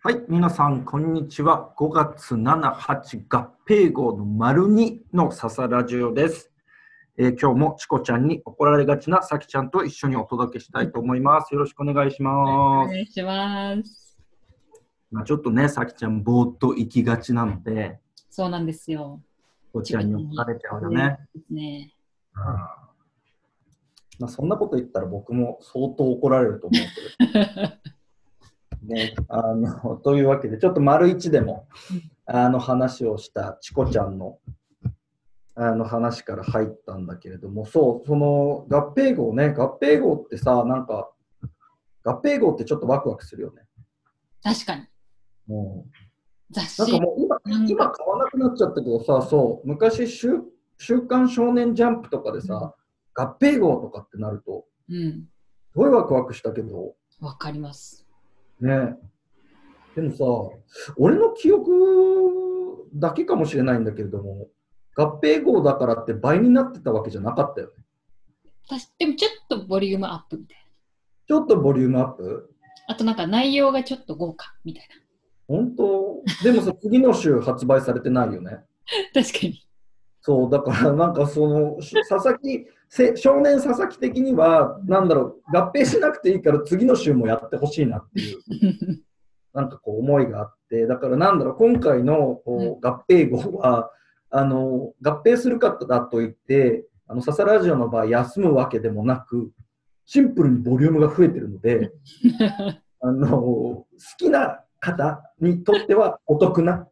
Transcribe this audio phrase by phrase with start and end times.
[0.00, 1.72] はい、皆さん、こんにちは。
[1.76, 6.52] 5月7、8合併号の丸2の笹ラジオです。
[7.16, 11.52] えー今日もチコちゃんに怒られがちなさきちゃんと一緒にお届けしたいと思います。
[11.52, 12.92] よろしくお願いしおます。
[12.92, 14.16] 願いします。
[15.10, 17.98] まあ、ちょっとね、さきちゃん、ぼーっと行きがちなので、
[18.30, 19.20] そうなんですよ。
[19.72, 21.18] こちらに怒られちゃうよね。
[21.50, 21.92] ね。
[24.20, 27.68] まあ、そんなこと言ったら僕も相当怒られると思うけど。
[28.88, 31.68] ね、あの というわけで、ちょっと丸一でも
[32.26, 34.38] あの話をしたチコちゃんの
[35.54, 41.10] あの話から入ったんだけれども、そう、その合併号ね、合併号ってさ、なんか、
[42.04, 43.66] 合併号ってちょっとワクワクするよね。
[44.40, 44.86] 確かに。
[45.48, 45.84] も
[46.50, 47.06] 雑誌うなんか。
[47.06, 50.40] もう今、今買わなくなっちゃったけどさ、そう、昔週、
[50.78, 52.74] 週刊少年ジャンプとかでさ、
[53.14, 55.28] 合併号とかってなると、うん。
[55.72, 58.07] すごいワクワクしたけど、わかります。
[58.60, 58.96] ね
[59.94, 60.24] でもさ、
[60.96, 64.48] 俺の記憶だけかもしれないんだけれども、
[64.94, 67.84] 合併号だからって倍になってたわけじゃなかったよね。
[68.68, 70.58] たしでもちょっとボリュームアップみたい
[71.26, 72.50] ちょっとボリュームアップ？
[72.88, 72.94] な。
[72.94, 74.88] あとなんか内容がちょっと豪華みたい
[75.46, 76.22] 本当？
[76.42, 78.50] でもさ、次の週発売されてないよね。
[78.50, 78.64] な。
[79.22, 79.67] 確かに。
[80.28, 88.38] そう、だからなんかその、し佐々木、せ少年佐々木的には、なんだろう、合併しなくていいから次の週もやってほしいなっていう。
[89.54, 93.90] なんかこう思いがあって、だからなんだろう、今回のこう合併号は、
[94.28, 99.50] あの合併するからといって、あの笹ラジオの場合、休むわけでもなく、
[100.04, 101.90] シンプルにボリュームが増えてるので、
[103.00, 103.86] あの好
[104.18, 106.86] きな方にとってはお得な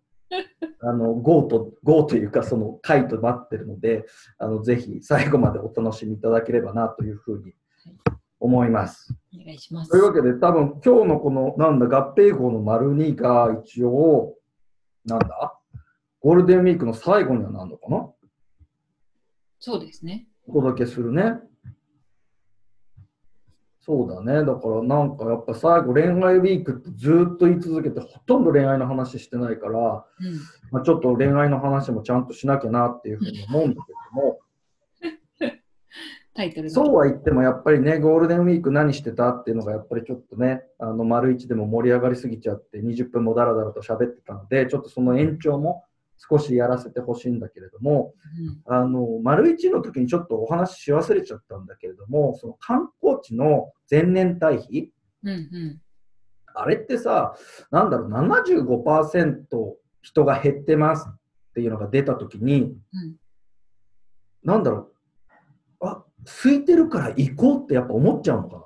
[0.80, 4.04] あの GO と GO というか、その回となってるので、
[4.38, 7.54] あのぜひ最後までお楽しみいただければなというふうに
[8.38, 9.14] 思います。
[9.34, 9.96] お願いしますと。
[9.96, 14.34] いうわけで、多分今日のこの、なんだ、合併号の丸2が一応、
[15.04, 15.58] なんだ、
[16.20, 18.10] ゴールデンウィークの最後にはなるのかな？
[19.58, 20.26] そうですね。
[20.46, 21.40] お届けするね。
[23.86, 24.44] そうだね。
[24.44, 30.40] だからなんかやっぱ最後恋愛ウィークってずっと言い続けてほとんど恋愛の話してないから、うん。
[30.72, 34.40] まあ、ちょっと恋愛の話もちゃんとしなきゃなっていうふうに思うんだけども、
[36.34, 36.74] タイトルが。
[36.74, 45.84] そうは言ってもやっぱりね、ゴールデンウィーク何してたっていうのがやっぱりちょっとね、あの丸一でも盛り上がりすぎちゃって20分もだらだらと喋ってたので、ちょっとその延長も
[46.18, 48.14] 少しやらせてほしいんだけれども、
[48.66, 54.90] うんあの丸一の時にちょっとお話しし忘れちゃったんだけれども、その観光地の前年対比、
[55.22, 55.80] うんうん。
[56.54, 57.36] あれってさ、
[57.70, 61.18] なんだろう、75%人が減ってますっ
[61.54, 63.16] ていうのが出た時に、うん
[64.42, 64.92] なんだろ
[65.80, 66.04] う、あ
[66.42, 68.62] 空いてるから行こうってやっぱ思っちゃうのかな？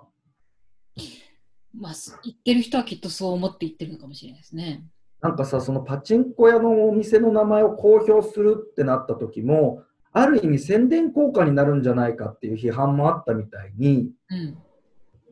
[1.73, 4.85] まあ、す言ってる人はきっとそう思って言ってるのかもしれないですね。
[5.23, 9.83] なんかさ、そのパチンコ屋のお店の名前を公表するってなった時も、
[10.13, 14.59] ある意味宣伝効果になるんじゃないかっていう批判もあったみたいに、うん。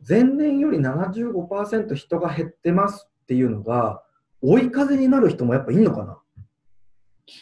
[0.07, 4.01] 前年より75%人が減ってますっていうのが、
[4.41, 6.17] 追い風になる人もやっぱいるのかな？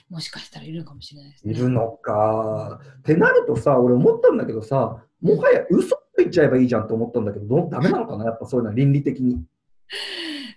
[0.09, 1.53] もしかしたらいるかもしれないですね。
[1.53, 2.79] いるのか。
[3.00, 8.25] ってなるとさ、俺思ったんだけどさ、もはや嘘ついちゃえばいいじゃんと思ったんだけど、どダメなのかな？
[8.25, 9.44] やっぱそういうのは倫理的に。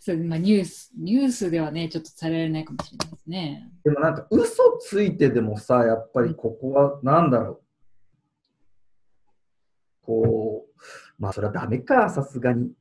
[0.02, 3.70] そうまあ、ニュース、ニュースではね、ちょっとされられないかもしれないですね。
[3.84, 7.60] でもなんか嘘ついてでもさ、やっぱりここはなんだろう。
[10.00, 10.80] こう、
[11.18, 12.72] まあそれはダメか、さすがに。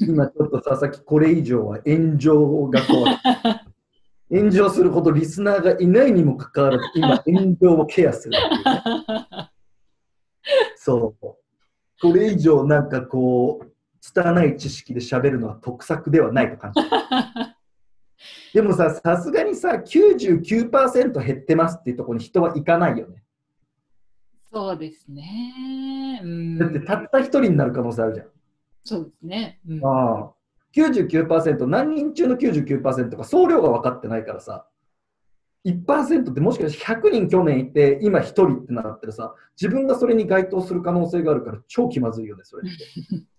[0.00, 3.18] 今ちょっと佐々木これ以上は炎上が怖い。
[4.36, 9.50] 炎上するほどリスナーがいないにもかかわらず、今炎上をケアするっていうね、
[10.76, 11.26] そう。
[12.02, 16.88] これ以上なんかこう、拙い知識で喋るのは得策ではないと感じる。
[18.54, 23.22] でもさ、さすがにさ、99%減ってますっていうところに人は行かないよね。
[24.50, 26.20] そうですね。
[26.24, 26.58] うん。
[26.58, 28.26] だってたった一人になる可能性あるじゃん。
[28.84, 29.60] そうですね。
[29.68, 30.32] うん、ああ
[30.74, 34.66] 99%、何人中の99%か総量が分かってないからさ、
[35.66, 43.26] 1%ってもしかして100人去年いて、今1人ってなったらさ、自分がそれに該当する可能性があるから超気まずいよね、それって。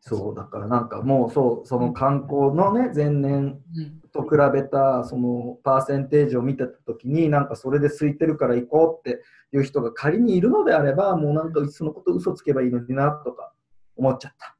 [0.00, 9.22] そう、だからなんかもうそう、その観光のね、前年うんと比べたそのパーセンテージを見てたときに、なんかそれで空いてるから行こうって
[9.52, 13.52] いう人が仮にいるのであれば、もうなんかそのこと嘘つけばいいのになとか
[13.96, 14.56] 思っちゃった。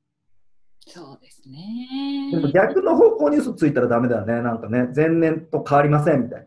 [0.88, 2.30] そうですね。
[2.32, 4.42] でも逆の方向に嘘ついたらダメだよね。
[4.42, 6.46] なんかね、前年と変わりませんみたい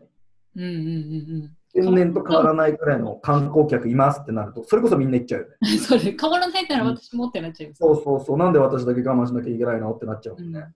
[0.56, 1.56] うんうんうんうん。
[1.72, 5.54] 天然と変わらないくらいの観光客いますってなると、それこそみんな行っちゃうよね。
[5.78, 7.78] それ変わらないから私もってなっちゃいます。
[7.78, 10.72] そうそうそう、なんで私だけ我慢しなきゃいけないのってなっちゃうもんね。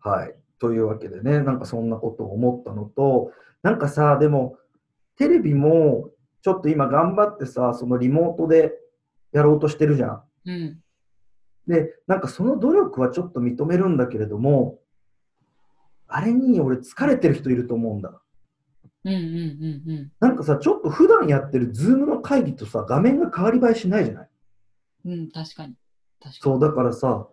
[0.00, 0.34] はい。
[0.58, 3.32] というわけでね、なんかそんなことを思ったのと、
[3.62, 4.56] なんかさ、でも、
[5.16, 6.10] テレビも
[6.42, 8.74] ちょっと今頑張ってさ、そのリモートで
[9.32, 10.22] やろうとしてるじゃん。
[10.46, 10.80] うん。
[11.66, 14.78] で、なんかその努力はちょっと認めるんだけれども、
[16.06, 18.20] あれに俺疲れてる人いると思うんだ。
[19.04, 20.12] うんうんうんうん。
[20.18, 24.28] なんかさ、ちょっと普段やってるズームの会議とさ、画面が変わり映えしないじゃない？
[25.04, 25.74] うん、確かに。
[26.20, 27.28] 確かそう、だからさ、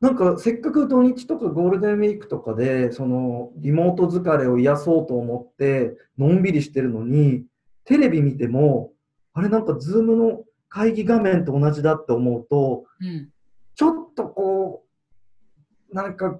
[0.00, 7.44] なんかせっかく土日とかゴールデンウィークとかで、そのリモート疲れを癒そうと思って、のんびりしてるのに、
[7.84, 8.92] テレビ見ても、
[9.32, 13.08] あれなんかズームの会議画面と同じだって思うと、に。
[13.08, 13.28] うん。
[13.74, 14.84] ちょっとこ
[15.90, 16.38] う、なんか、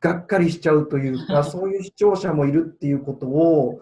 [0.00, 3.80] がっかりしちゃうというか、 そういう視聴者もいるっていうことを、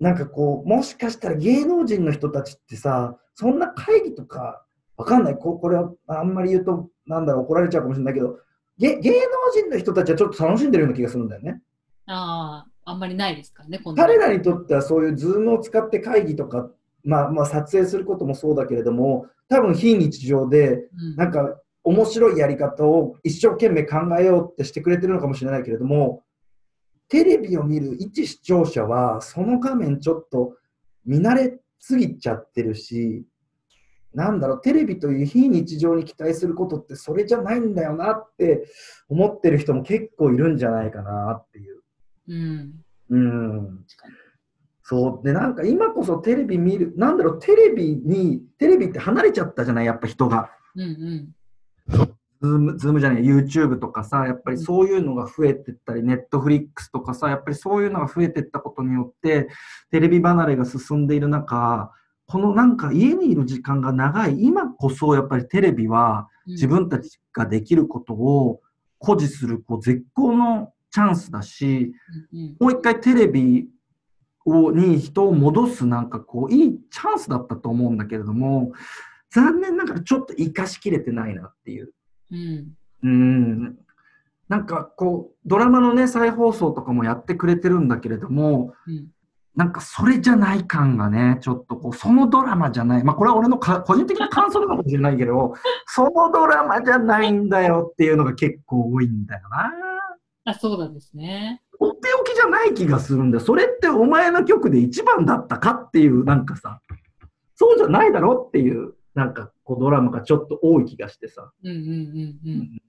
[0.00, 4.64] なんかこう、もしかしたら芸能人の人たちってさ、そんな会議とか、
[4.96, 8.38] わかんない、ここれはあんまり言うと、なんだろう、怒られちゃうかもしれないけど、
[8.78, 9.18] げ芸能
[9.52, 11.62] 人の人たちはちょっと楽しんでるような気がするんだよね。
[12.06, 13.80] ああ、あんまりないですからね。
[13.96, 16.70] 彼らにとってはそういうズームを使って会議とか、
[17.04, 26.24] まあ、まあ撮影することもそうだけれども、多分非日常で、うんなんか面白いやり方を一生懸命考えようってしてくれてるのかもしれないけれども、
[27.08, 30.56] テレビを見る一視聴者は、その画面ちょっと
[31.04, 33.26] 見慣れすぎちゃってるし、
[34.14, 38.64] なんだろう、テレビという非日常に期待することってそれじゃないんだよなって
[39.08, 41.82] 思ってる人も結構いるんじゃないかなっていう。
[42.28, 42.84] うん。
[43.10, 43.84] うん。
[44.82, 45.26] そう。
[45.26, 50.50] で、なんか今こそテレビ見る、なんだろう、テレビに、テレビって離れちゃったじゃない、やっぱ人が。
[50.74, 51.34] うんうん。
[51.88, 59.48] ズーム、ズームじゃない、YouTube とかさ、やっぱりそういうのが増えてったり、Netflix とかさ、やっぱりそういうのが増えてったことによって、
[59.90, 61.90] テレビ離れが進んでいる中、
[62.26, 66.52] このなんか家にいる時間が長い、今こそやっぱりテレビはうん。
[66.52, 68.60] 自分たちができることを
[68.98, 71.94] 誇示するこう絶好のチャンスだし、
[72.60, 73.66] もう一回テレビ
[74.44, 78.72] をに人を戻すなんかこういいチャンスだったと思うんだけれども、
[79.34, 81.92] 残念ながらちょっと生かしきれてないなっていう。
[82.30, 82.68] うん。
[83.02, 83.76] うん。
[84.48, 89.08] なんかこう、ドラマのね、再放送とかもやってくれてるんだけれども、うん。
[89.56, 93.04] なんかそれじゃない感がね、ちょっとこう、そのドラマじゃない。
[93.04, 95.54] まあこれは俺のか個人的な感想かもしれないけど、
[95.86, 99.72] そのドラマじゃないんだよっていうのが結構多いんだよな。
[100.44, 101.62] あ、そうなんですね。
[101.80, 103.44] とっておきじゃない気がするんだよ。
[103.44, 106.80] それってお前の曲で一番だったかっていう、なんかさ、
[107.56, 111.52] そうじゃないだろっていう、なんかこうドラマがちょっと多い気がしてさ。
[111.62, 112.82] うんうんうんうん。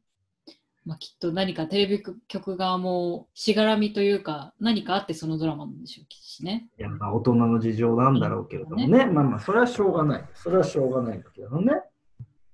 [0.86, 6.68] まあ、きっと何かテレビ局側もしがらみというか何かあってそのドラマなんでしょうしね。
[6.78, 9.06] いや、まあ大人の事情なんだろうけれどもね。
[9.08, 10.26] まあまあ、それはしょうがない。
[10.36, 11.74] それはしょうがないんだけどね。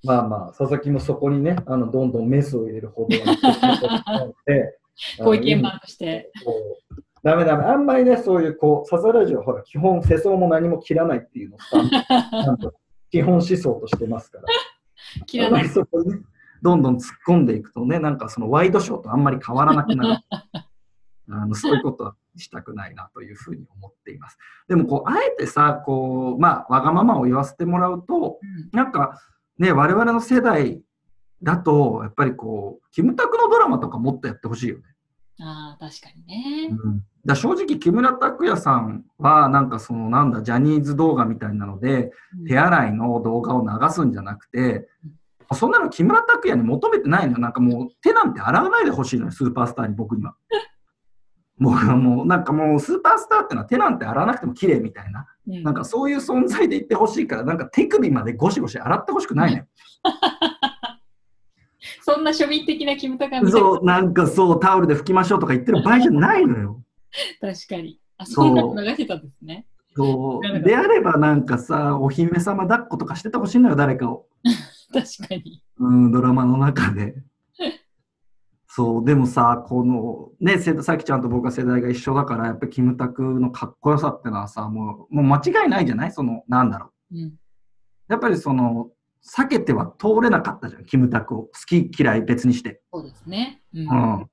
[0.03, 4.79] まあまあ、佐々木もそこにね、あのどんどんメスを入れるほどので、
[5.23, 6.31] ご意見番として。
[7.23, 7.65] ダメダメ。
[7.65, 11.77] あんまりね、そういう、こう、サザラジオはほら、基本、世相も何も切らないっていうのをさ、
[13.11, 14.45] 基本思想としてますから。
[15.69, 16.19] そこにね、
[16.61, 20.23] どんどん突っ込んでいくとね、なんかそのワイドショーとあんまり変わらなくなる。
[21.33, 24.37] あのそういうことはしたくないなというふうに思っています。
[24.67, 29.21] でもこう、あえてさ、こう、まあ、わがままを言わせてもらうと、うんなんか
[29.57, 30.81] ね、我々の世代
[31.41, 34.83] だと、やっぱりこう、キムタクのドラマとかもっとやってほしいよね。
[35.39, 36.77] ああ、確かにね。
[37.25, 44.87] だ正直、木村拓哉さんは、なんかその、なんだ、ジャニーズ動画みたいなので、うん手洗いの動画を流すんじゃなくて、
[45.53, 47.39] そんなの木村拓哉に求めてないのよ。
[47.39, 50.35] なんかもう手なんて洗わないでほしいのよ、スーパースターに僕には。
[51.57, 55.27] もう、もうなんかもうスーパースターってのは手なんて洗わなくても綺麗みたいな。
[55.47, 59.65] うんなんかそういう存在でいってほしいから、なんか手首までゴシゴシ洗ってほしくないのよ。
[62.01, 66.83] そんな庶民的なキムタクは見たそう、なんかそう、タオルで拭きましょうとか言ってる場合じゃないのよ。
[67.41, 67.99] 確かに。
[68.17, 69.65] あ、そそう流してたんですね。
[69.95, 70.59] そう。
[70.61, 74.27] であればなんかさ、お姫様抱っことかしててほしいのよ、誰かを。
[74.93, 75.63] 確かに。
[75.79, 77.15] うん、ドラマの中で。
[78.73, 86.11] そう、でもさ、この、ね、せさきちゃんと僕は世代が一緒だから、やっぱりキムタクのかっこよさってのはさ、もう、もう間違いないじゃない？
[86.13, 87.15] その、なんだろう。
[87.17, 87.33] うん。
[88.07, 88.89] やっぱりその、
[89.23, 91.43] 避けては通れなかったじゃん、キムタクを。
[91.43, 92.81] 好き嫌い別にして。
[92.91, 93.61] そうですね。
[93.73, 93.81] うん。
[93.81, 93.83] う
[94.23, 94.29] ん。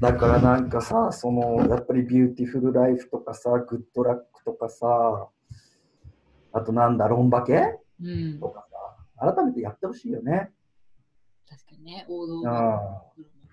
[0.00, 5.28] だからなんかさ、その、やっぱりビューティフルライフとかさ、グッドラックとかさ、
[6.52, 7.78] あとなんだ、ロンバケ？
[8.02, 8.48] うんと。
[8.48, 8.66] か
[9.18, 10.50] さ、改めてやってほしいよね。
[11.48, 12.06] 確かにね。
[12.08, 12.42] 王道うん。
[12.42, 12.62] のドラ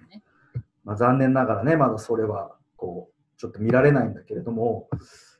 [0.01, 0.23] マね。
[0.83, 4.89] まあ、残念ながらね、まだそれはこうちょっと見られないんだけれども、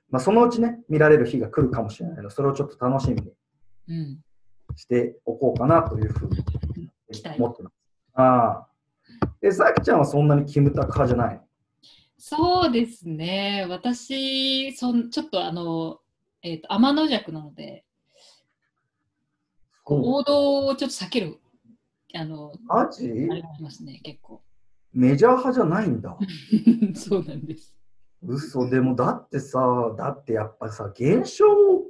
[0.10, 3.34] まあ、そのうちね、見られる日が来るかもしれないので、それをちょっと楽しみに
[3.88, 4.20] うん。
[4.76, 6.44] しておこうかなというふうに
[7.38, 7.74] 思ってます。
[8.14, 8.68] ああ。
[9.42, 11.42] え、さきちゃんはそんなにキムタク派じゃないの？
[12.18, 13.66] そうですね。
[13.70, 16.00] 私、そんちょっとあの、
[16.42, 17.84] えっ、と、天の弱なので、
[19.86, 21.40] 王道をちょっと避ける、
[22.16, 23.10] あの、マジ？
[23.10, 24.42] ありますね、結構。
[24.94, 26.18] メジャー派じゃないんだ。
[26.96, 27.76] そうなんです。
[28.26, 29.60] 嘘でもだってさ
[29.98, 31.83] だってやっぱさ現象を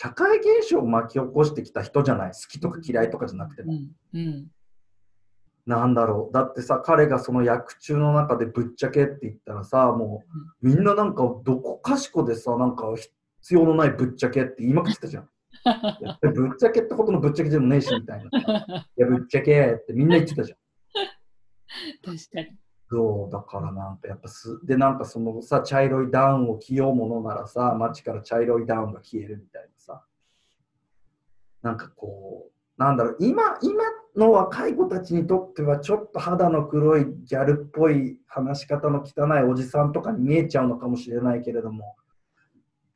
[0.00, 4.20] 社会現象を巻き起こしてきた人じゃない好きとか嫌いとかじゃなくても、うん。
[4.20, 4.46] うん。
[5.66, 10.22] なんだろうだってさ彼がその役中の中でぶっちゃけって言ったらさも
[10.62, 12.86] うみんななんかどこかしこでさなんか
[13.40, 15.28] 必要のないぶっちゃけって言いまくってたじゃん
[16.32, 20.58] ぶっちゃけってことのぶっちゃけでもねえしみたいないやぶっちゃけってみんな言ってたじゃん
[22.04, 22.56] 確かに。
[22.88, 29.77] そうだからなんかやっぱすでなんかそのさ茶色いダウンを着ようものならさ街から茶色いダウンが消えるみたいなさ
[31.62, 33.84] なんかこうなんだろう今今
[34.16, 41.96] の若い子たちにとってはちょっと肌の黒いギャルっぽい話し方の汚いおじさんとかに見えちゃうのかもしれないけれども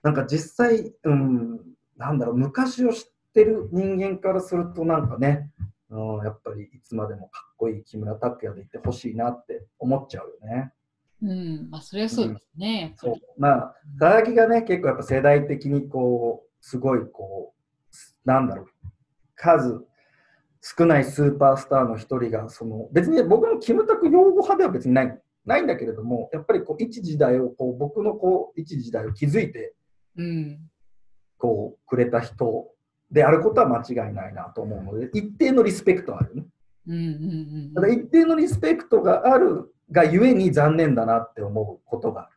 [0.03, 1.61] なんか実際、うん、
[1.97, 3.03] なんだろう昔を知っ
[3.35, 5.51] てる人間からするとなんかね
[5.93, 10.73] うん、やっぱりいつまでもかっこいい木村拓哉でいてほしいなって思っちゃうよね。
[11.23, 11.71] うん。
[11.71, 12.81] まあ、それはそうですね。
[12.81, 17.62] やっぱそうりまあ佐々木がね結構やっぱ世代的にこうすごいこう
[18.25, 18.67] なんだろう
[19.35, 19.85] 数
[20.61, 29.75] 少ないスーパースターの一人がその別に僕もキムタク擁護派では別にないないんだけれどもやっぱりこう一時代をこう僕のこう一時代を築いて
[30.17, 30.59] うん。
[31.39, 32.69] こうくれた人
[33.11, 36.47] であることは間違いないなと思うので一定のリスペクトはあるよね。
[36.87, 37.07] うんうんう
[37.71, 42.31] んただ一定のリスペクトがあるがゆえに残念だなって思うことがあ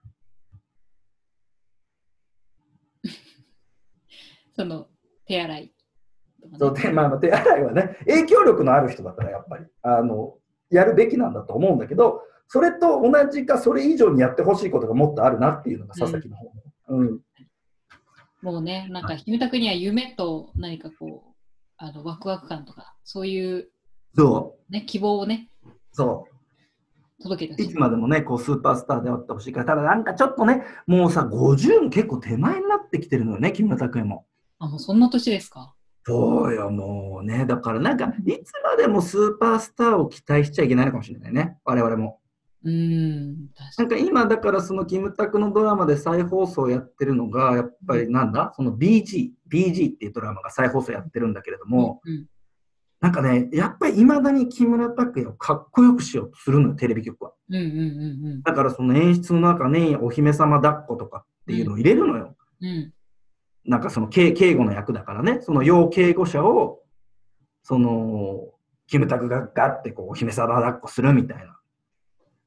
[3.04, 3.12] る。
[4.56, 4.88] その
[5.28, 5.75] 手洗い。
[6.58, 10.36] そうでまあ、まあ手洗いはね、影響力のある人だったらやっぱりあの
[10.70, 16.52] やるべきなんだと思うんだけど、それと同じかそれ以上にやってほしいことがもっとあるなっていうのが佐々木の方、
[16.90, 17.20] うん
[18.42, 21.36] もうね、なんか、ひむたくには夢と何かこう、
[21.78, 23.70] あのワクワク感とか、そういう、
[24.16, 26.36] そね、希望をね、う、そう。
[27.20, 34.28] い届けいつまでもね、こうスーパースターであってほしいから、ただなんかちょっとね、もうさ、50も結構手前になってきてるのよね、木村拓哉も。
[34.60, 35.74] あ、もうそんな年ですか？
[36.06, 37.46] そうよ、もうね。
[37.46, 42.20] だからなんか、いつまでもスーパースターを期待しちゃいけないのかもしれないね、我々も。
[42.64, 51.72] うーん、なんか今、だからそのキムタクのドラマで再放送やってるのが、やっぱりなんだ、その BG、BG っていうドラマが再放送やってるんだけれどに。
[51.72, 52.26] も、うん
[53.02, 57.34] なんかね、やっぱりいまだに木村拓哉をかっこよくしようとするのよ、テレビ局は。
[57.50, 62.36] うんうんうんだからその演出の中にお姫様抱っことかっていうのを入れるのよ。
[62.62, 62.68] うん。
[62.68, 62.94] うん。
[63.66, 66.80] なんかその警警護の役だからね、その要警護者を、
[67.64, 68.48] その、
[68.88, 71.58] キムタクがガッてこう、お姫様抱っこするみたいな。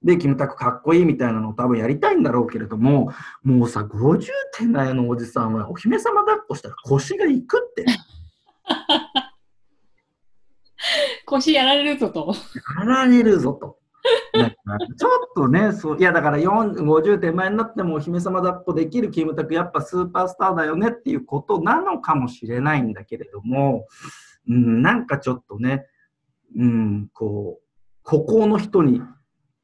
[0.03, 7.85] で、キムタクかっこいいみたいなのを多分やりたいんだろうけれども、もうさ、50手前のおじさんはお姫様抱っこしたら腰がいくって。
[11.27, 12.33] 腰やられるぞと。
[12.79, 13.81] やられるぞと。
[14.97, 23.87] ちょっとね、そういやだから4 50手前になってもお姫様抱っこできるキムタク、やっぱスーパースターだよねっていうことなのかもしれないんだけれども、
[24.49, 25.87] うん、なんかちょっとね、
[26.57, 27.63] うん、こう、
[28.03, 29.03] 孤高の人に、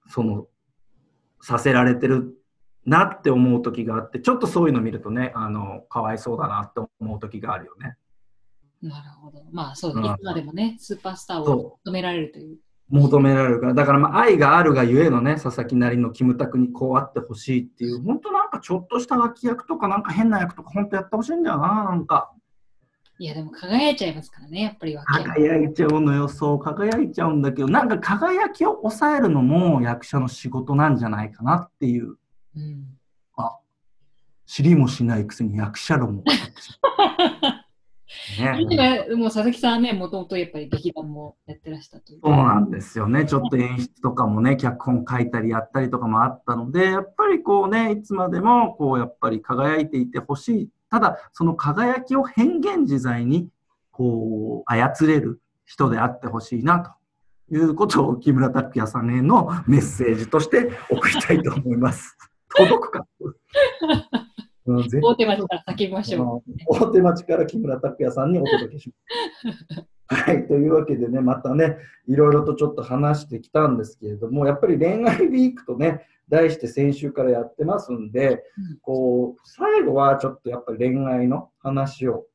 [0.08, 0.46] その、
[1.40, 2.34] させられてる
[2.86, 7.96] なって思う時があって、ちょっとそういうの見るとね、あの、かわいそうだなって思う時があるよね。
[8.82, 9.42] なるほど。
[9.50, 12.58] まあそういつまでもね、スーパースターをそ求められるという。
[12.88, 22.33] 求められるから、だからまあ愛があるがゆえのね、佐々木なりのキムタクにこうあってほしいっていう、本当なんかちょっとした脇役とか、なんか変な役とか、本当やってほしいんだよな、なんか。
[23.19, 25.29] いや、でも輝いちゃいますからね、やっぱり脇役。
[25.35, 32.17] 輝いちゃうのよ、そう、輝いちゃうんだけど、なんか輝きを抑えるのも役者の仕事なんじゃないかなっていう、
[32.57, 32.95] うん。
[34.47, 36.25] 知りもしないくせに役者論も。
[38.38, 42.21] ね、今、もう佐々木さんはね、もともとやっぱり劇団もやってらしたという。
[42.25, 43.25] そうなんですよね。
[43.26, 50.69] ちょっと演出とかもね、脚本書いたりやったりとかもあったので、やっぱりこうね、いつまでもこうやっぱり輝いていてほしい。
[50.90, 53.49] ただ、その輝きを変幻自在に
[53.90, 56.81] こう操れる人であってほしいな
[57.50, 62.16] ということを木村拓哉さんへのメッセージとして送りたいと思います。
[62.57, 63.07] 届くか、
[64.66, 66.52] 大手町から叫びましょう。
[66.66, 68.90] 大手町から木村拓哉さんにお届けし
[69.44, 69.87] ます。
[70.06, 82.26] はい、というわけでね、またね、いろいろとちょっと話してきたんですけれども、やっぱり恋愛ウィークとね、題して先週からやってますんで、うんこう、最後はちょっとやっぱり恋愛の話を、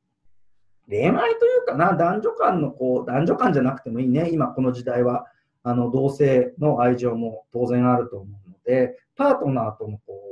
[0.88, 5.26] 恋愛というかな、男女間のこう、男女間じゃなくてもいいね、今この時代は、
[5.62, 10.29] あの、同性の愛情も当然あると思うので、パートナーとのこう、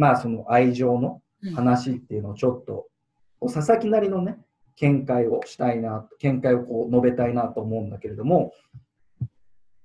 [0.00, 2.86] まあその愛情のうん話っていうのをちょっと、
[3.38, 4.38] こう佐々木なりのね、
[4.76, 8.52] 見解をしたいな、見解をこう述べたいなと思うんだけれども、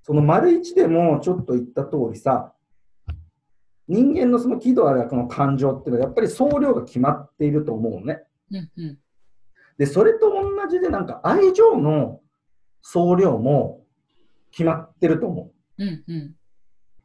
[0.02, 2.52] その丸一でもちょっと言った通りさ、
[3.88, 8.22] 人間のその喜怒哀楽の感情っていうのはやっぱり総量が決まっていると思うのね。
[8.50, 8.98] うんうん
[9.78, 12.20] で、それと同じでなんか愛情の
[12.82, 13.84] 総量も
[14.50, 15.82] 決まってると思う。
[15.82, 16.34] うんうん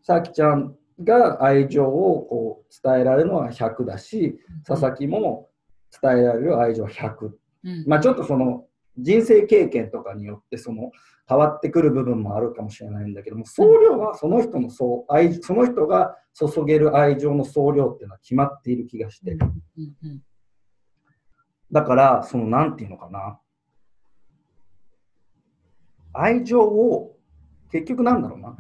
[0.04, 5.50] さきちゃんが愛情をこう伝えられるのは100だし、佐々木も
[6.02, 7.32] 伝えられる愛情は100。
[7.64, 8.66] うんまあちょっとその
[8.98, 10.92] 人生経験とかによってその
[11.30, 19.32] 変わってくる部分もあるかもしれないんだけども、総量はその人の総愛その人が注げる愛情の総量っていうのは決まっている気がして。
[19.32, 19.42] うん
[20.04, 20.22] うん
[21.72, 23.40] だから、そのなんていうのかな。
[26.14, 27.16] 愛情を、
[27.72, 28.58] 結局なんだろうな。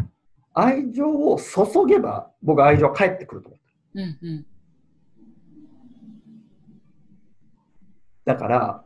[0.53, 3.58] 愛情を注げば、僕は愛情は返ってくると思
[3.96, 4.01] う。
[4.01, 4.46] うんうん
[8.24, 8.84] だから、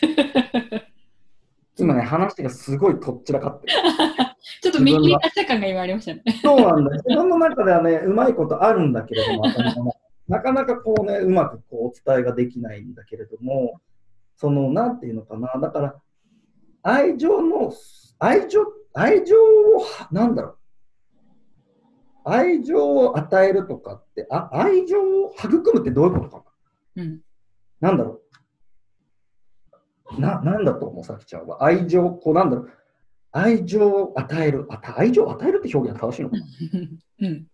[1.76, 3.72] 今ね、話がすごいとっちらかってる。
[4.62, 6.22] ちょっと見切り出した感が今ありましたね。
[6.42, 7.02] そうなんだよ。
[7.04, 9.96] 自分の中ではね、うまいことあるんだけれども、
[10.28, 13.80] なかなかこうね、うまくこうお伝えができないんだけれども、
[14.36, 15.94] その、なんていうのかな、だから、
[16.82, 17.72] 愛情の、
[18.18, 18.60] 愛情、
[18.94, 20.58] 愛情を、なんだろう、
[22.30, 26.44] 愛情を与えるとかって、あ愛情を育むってどういうことか
[26.96, 27.20] うん
[27.80, 27.88] な。
[27.90, 28.20] なんだろ
[30.16, 30.20] う？
[30.20, 31.64] な、なんだと思う、さきちゃんは。
[31.64, 32.70] 愛情、こうなんだろう？
[33.32, 34.66] 愛情を与える。
[34.70, 36.44] あた愛情を与えるって表現は正しいのかな？
[37.20, 37.46] うん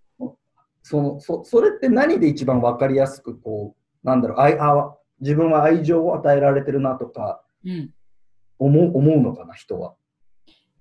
[0.83, 4.41] そのそそれって何で一番分かりやすくこうなんだろう？
[4.41, 7.91] 愛あ自分は愛情を与えられてるなとかうん
[8.59, 9.95] 思う思うのかな人は？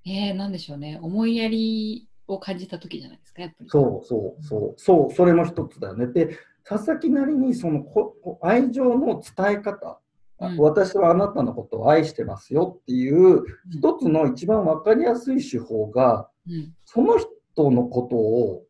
[0.06, 1.00] えー、なんでしょうね。
[1.02, 3.70] 思いやりを感じた時じゃないですか、やっぱり。
[3.70, 6.08] そうそうそうそうそれも一つだよね。
[6.08, 10.00] で佐々木なりにそのここ愛情の伝え方、
[10.40, 10.58] あうん。
[10.58, 16.74] 私はあなたのことを愛してますよっていう一つの一番分かりやすい手法がうん。
[16.86, 18.64] その人のことを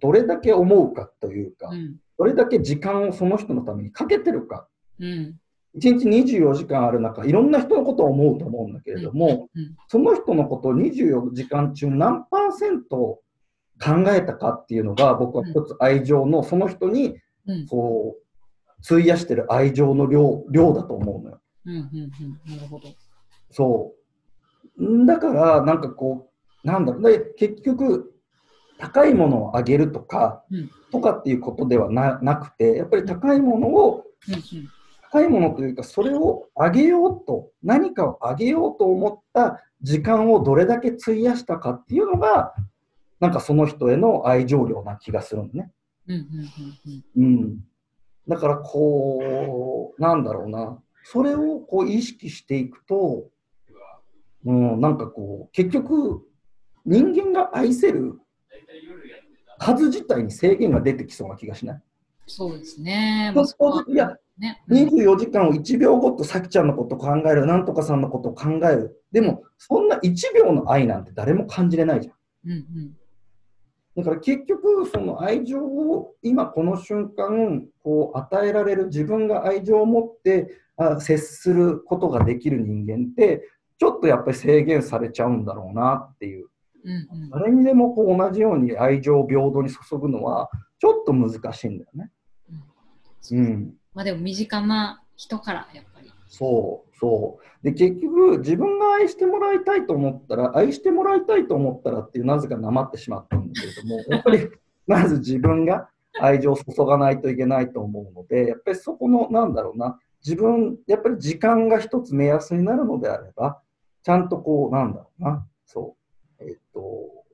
[0.00, 1.96] どれだけ思うかというか、うん。
[2.18, 4.66] どれだけ時間をその人のためにかけてるか
[5.00, 5.36] うん
[5.76, 9.76] 1日24時間ある中、いろんな人のことを思うと思うんだけれども、うん。
[9.88, 13.20] その人のことを24時間中何パーセント
[13.82, 17.66] 考えたかっていうのが、僕は一つ愛情の、その人にうん。
[17.66, 21.40] こう、費やしてる愛情の量量だと思うのよ。
[21.66, 21.80] うんうん
[22.46, 22.56] うん。
[22.56, 22.88] なるほど。
[23.50, 23.94] そ
[24.78, 24.84] う。
[24.84, 26.30] んだから、なんかこ
[26.64, 27.02] う、なんだろう。
[27.02, 28.12] ね、結局、
[28.78, 30.70] 高いものをあげるとか、うん。
[30.90, 34.68] とかっていうことではななくて、やっぱり高いものをうんうん
[35.12, 42.54] 高いものというか、それをあげようと、何かをあげようと思った時間をどれだけ費やしたかっていうのが、
[43.20, 45.70] なんかその人への愛情量な気がするのね。
[46.08, 46.24] うんうん
[47.16, 47.64] うんうん。
[48.26, 53.28] だからこう、なんだろうな、それをこう意識していくと、
[54.46, 56.26] うん、なんかこう、結局、
[56.86, 58.18] 人間が愛せる
[59.58, 61.82] 数自体に制限が出てきそうな気がしない？
[62.26, 63.32] そうですね。
[63.86, 64.62] いや、ね。
[64.68, 69.02] うん24時間を1秒ごとさきちゃんのことを考える、なんとかさんのことを考える。
[69.12, 72.14] でも、そんな1秒の愛なんて誰も感じれないじゃん。
[72.46, 72.96] うんうん
[73.94, 83.46] だから結局、その愛情を今この瞬間、こう与えられる自分が愛情を持ってあ接することができる人間って、
[83.78, 86.48] ちょっとやっぱり制限されちゃうんだろうなっていう。
[86.84, 92.10] うんうん誰にでもこう同じように愛情を平等に注ぐのは、ちょっと難しいんだよね。
[93.30, 93.74] うん。
[93.94, 96.12] まあでも身近な人からやっぱり。
[96.28, 97.64] そうそう。
[97.64, 104.48] で、結局、自分が愛してもらいたいと思ったら、愛してもらいたいと思ったらっていう、なぜかなまってしまったんだけれども、 やっぱり、
[104.86, 113.60] まず自分が愛情を注がないといけないと思うので、やっぱりそこの、なんだろうな、自分、やっぱり時間が一つ目安になるのであれば、
[114.02, 115.96] ちゃんとこう、なんだろうな、そ
[116.38, 117.24] う、えっと、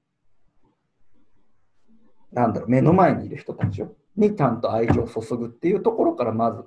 [2.33, 6.65] なんだろう、目の前にいる人たちをにちゃんと愛情を注ぐっていうところからまず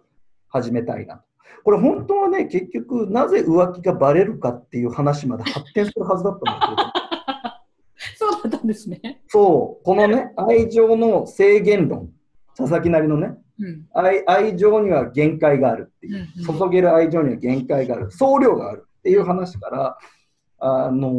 [0.48, 1.24] 始めたいなと。
[1.64, 9.22] これ本当はね、結局、なぜ浮気がバレるかっていう話まで発展するはずだったんだけど、 そうだったんですね。
[9.28, 12.10] そう、このね、愛情の制限論、
[12.56, 13.86] 佐々木なりのね、うん。
[13.94, 19.98] 愛愛情には限界があるっていう、注げる愛情には限界がある、総量があるっていう話から、
[20.64, 21.10] あの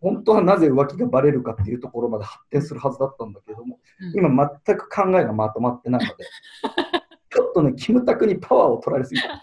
[0.00, 4.28] 本当はなぜ浮気がバレるかっていうところまで発展するはずだったんだけども、うん今
[4.66, 6.24] 全く考えがまとまってないので、
[7.30, 9.28] ちょっとね、キムタクにパワーを取られすぎた。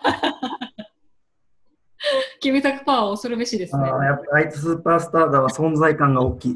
[2.41, 3.83] キムタクパワー恐るべしですね。
[3.85, 6.53] あーやっぱあいつスーパースターだわ、存在感が大きい。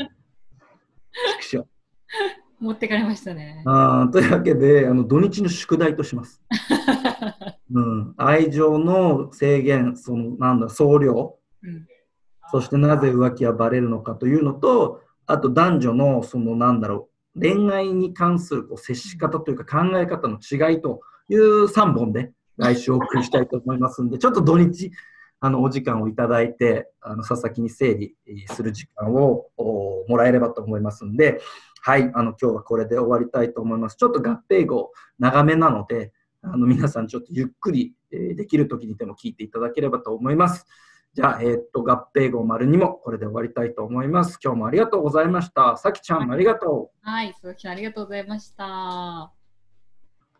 [2.59, 3.63] 持ってかれましたね。
[3.65, 6.41] あーというわけであの、土日の宿題とします。
[7.73, 11.87] うん、愛情の制限、そのなんだ、総量、うん
[12.53, 24.91] そしてなぜ浮気はバレるのかというのと、あと男女のそのなんだろう、恋愛に関するこう接し方というか考え方の違いという3本で来週お送りしたいと思いますんで、ちょっと土日、
[25.39, 28.15] あのお時間をいただいて、あの佐々木に整理
[28.49, 29.47] する時間を
[30.07, 31.41] もらえればと思いますんで、
[31.81, 33.97] はい、あの今日はこれで終わりたいと思います。
[33.97, 36.13] ちょっと合併号長めなので、
[36.43, 40.67] あの皆さんちょっとゆっくり、えできる時にでも聞いていただければと思います。
[41.13, 44.39] じゃあ、えーっと、合併号丸にもこれで終わりたいと思います。
[44.43, 45.77] 今日もありがとうございました。
[45.77, 47.07] さきちゃん、ありがとう。
[47.07, 49.42] はい、鈴木さんありがとうございました。